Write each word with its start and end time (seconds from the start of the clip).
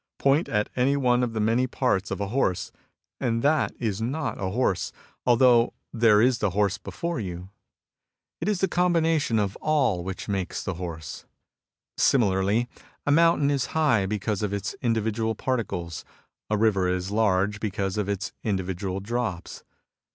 ''Point 0.17 0.49
at 0.49 0.67
any 0.75 0.97
one 0.97 1.21
of 1.21 1.33
the 1.33 1.39
many 1.39 1.67
parts 1.67 2.09
of 2.09 2.19
a 2.19 2.29
horse, 2.29 2.71
and 3.19 3.43
that 3.43 3.71
is 3.77 4.01
not 4.01 4.41
a 4.41 4.49
horse, 4.49 4.91
although 5.27 5.75
there 5.93 6.23
is 6.23 6.39
the 6.39 6.49
horse 6.49 6.79
before 6.79 7.19
you. 7.19 7.49
It 8.39 8.49
is 8.49 8.61
the 8.61 8.67
combination 8.67 9.37
of 9.37 9.55
all 9.57 10.03
which 10.03 10.27
makes 10.27 10.63
the 10.63 10.73
horse.'' 10.73 11.25
Similarly, 11.97 12.67
a 13.05 13.11
mountain 13.11 13.51
is 13.51 13.67
high 13.77 14.07
because 14.07 14.41
of 14.41 14.53
its 14.53 14.75
individual 14.81 15.35
particles. 15.35 16.03
A 16.49 16.57
river 16.57 16.87
is 16.89 17.11
large 17.11 17.59
because 17.59 17.95
of 17.95 18.09
its 18.09 18.31
individuatl 18.43 19.03
drops. 19.03 19.63